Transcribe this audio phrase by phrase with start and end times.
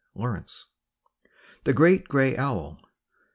[0.15, 0.65] SCIENCES.]
[1.63, 2.79] THE GREAT GRAY OWL.